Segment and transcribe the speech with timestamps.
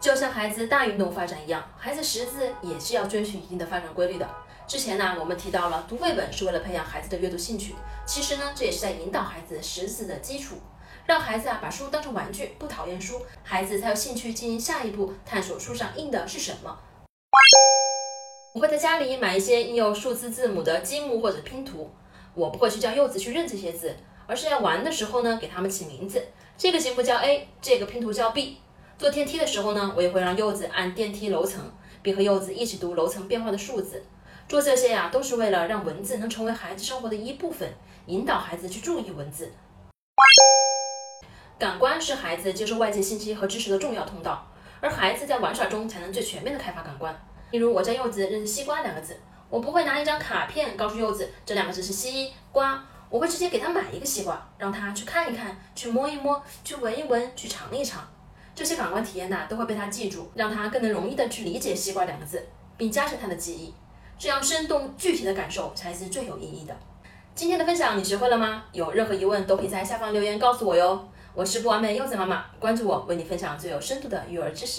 [0.00, 4.26] 就像孩子大运动发展一样，孩子识字也是要遵循一定的发展规律的。
[4.66, 7.74] 之前呢，我们提到了读绘本是为了培养孩子的阅读兴趣，
[8.06, 10.56] 其实呢，这也是在引导孩子识字的基础，
[11.04, 16.78] 让孩子啊把书当成玩具，不讨厌书，孩子才有兴趣进行下一步探索书上印的是什么。
[18.54, 21.90] 我会在家里买一些印有数字字母的积木或者拼图，
[22.32, 23.94] 我不会去教柚子去认这些字，
[24.26, 26.24] 而是要玩的时候呢，给他们起名字。
[26.56, 28.56] 这个积木叫 A，这个拼图叫 B。
[29.00, 31.72] 坐电梯的时候呢，我也会让柚子按电梯楼层，
[32.02, 34.04] 并和柚子一起读楼层变化的数字。
[34.46, 37.72] 做这些呀，都是为了让文字能成为孩子生活的一部分，
[38.04, 39.50] 引导孩子去注意文字。
[41.58, 44.46] 感官是孩子接受外界信息和知识的重要通道，
[44.82, 47.18] 而孩子在玩耍中才能最全面的开发感官。
[47.52, 58.06] 例如，我教柚子认识西瓜两个字，我不会拿一张卡片告诉柚子这两个字是西瓜，我会直接给他买一个西瓜，让他去看一看，去摸一摸，去闻一闻，去尝一尝。
[58.60, 63.72] 这些感官体验呢，都会被他记住，让他更能容易的去理解西瓜两个字，并加深他的记忆。
[64.18, 66.76] 这样生动具体的感受才是最有意义的。
[67.34, 68.64] 今天的分享你学会了吗？
[68.72, 71.08] 有任何疑问都可以在下方留言告诉我哟。
[71.32, 74.78] 我是不完美柚子妈妈，关注我，为你分享最有深度的育儿知识。